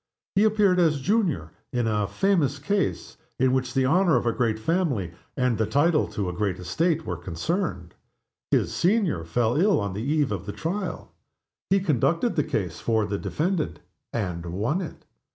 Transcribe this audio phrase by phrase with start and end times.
[0.33, 4.57] He appeared as "Junior" in "a famous case," in which the honor of a great
[4.57, 7.93] family, and the title to a great estate were concerned.
[8.49, 11.11] His "Senior" fell ill on the eve of the trial.
[11.69, 13.79] He conducted the case for the defendant
[14.11, 15.05] and won it.